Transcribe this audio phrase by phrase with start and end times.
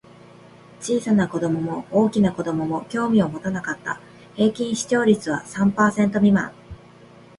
[0.81, 3.99] 小さな子供も大きな子供も興味を持たなかった。
[4.33, 6.51] 平均視聴率は三パーセント未満。